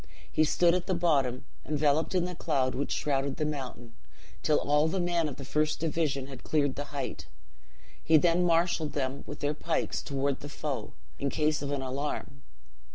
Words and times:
He 0.31 0.43
stood 0.45 0.73
at 0.73 0.87
the 0.87 0.95
bottom, 0.95 1.45
enveloped 1.63 2.15
in 2.15 2.25
the 2.25 2.33
cloud 2.33 2.73
which 2.73 2.91
shrouded 2.91 3.35
the 3.37 3.45
mountain, 3.45 3.93
till 4.41 4.57
all 4.59 4.87
the 4.87 4.99
men 4.99 5.29
of 5.29 5.35
the 5.35 5.45
first 5.45 5.79
division 5.79 6.25
had 6.25 6.43
cleared 6.43 6.73
the 6.73 6.85
height; 6.85 7.27
he 8.03 8.17
then 8.17 8.43
marshaled 8.43 8.93
them 8.93 9.23
with 9.27 9.41
their 9.41 9.53
pikes 9.53 10.01
toward 10.01 10.39
the 10.39 10.49
foe, 10.49 10.93
in 11.19 11.29
case 11.29 11.61
of 11.61 11.69
an 11.69 11.83
alarm. 11.83 12.41